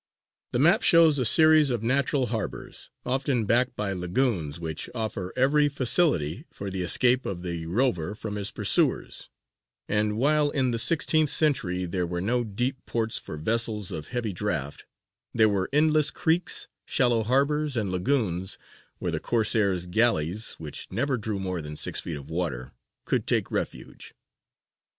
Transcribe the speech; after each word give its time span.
The 0.51 0.57
map 0.57 0.81
shows 0.81 1.19
a 1.19 1.25
series 1.25 1.69
of 1.69 1.83
natural 1.83 2.25
harbours, 2.33 2.89
often 3.05 3.45
backed 3.45 3.75
by 3.75 3.93
lagunes 3.93 4.59
which 4.59 4.89
offer 4.95 5.31
every 5.35 5.69
facility 5.69 6.43
for 6.51 6.71
the 6.71 6.81
escape 6.81 7.23
of 7.23 7.43
the 7.43 7.67
rover 7.67 8.15
from 8.15 8.35
his 8.35 8.49
pursuers; 8.49 9.29
and 9.87 10.17
while 10.17 10.49
in 10.49 10.71
the 10.71 10.79
sixteenth 10.79 11.29
century 11.29 11.85
there 11.85 12.07
were 12.07 12.19
no 12.19 12.43
deep 12.43 12.83
ports 12.87 13.19
for 13.19 13.37
vessels 13.37 13.91
of 13.91 14.07
heavy 14.07 14.33
draught, 14.33 14.85
there 15.35 15.47
were 15.47 15.69
endless 15.71 16.09
creeks, 16.09 16.67
shallow 16.87 17.21
harbours, 17.21 17.77
and 17.77 17.91
lagunes 17.91 18.57
where 18.97 19.11
the 19.11 19.19
Corsairs' 19.19 19.85
galleys 19.85 20.53
(which 20.53 20.87
never 20.89 21.15
drew 21.15 21.37
more 21.37 21.61
than 21.61 21.75
six 21.77 21.99
feet 21.99 22.17
of 22.17 22.27
water) 22.27 22.73
could 23.05 23.27
take 23.27 23.51
refuge. 23.51 24.15